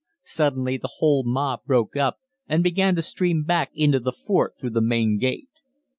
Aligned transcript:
Suddenly 0.23 0.77
the 0.77 0.93
whole 0.95 1.21
mob 1.23 1.63
broke 1.67 1.95
up 1.95 2.17
and 2.47 2.63
began 2.63 2.95
to 2.95 3.03
stream 3.03 3.43
back 3.43 3.69
into 3.75 3.99
the 3.99 4.11
fort 4.11 4.55
through 4.59 4.71
the 4.71 4.81
main 4.81 5.19
gate. 5.19 5.61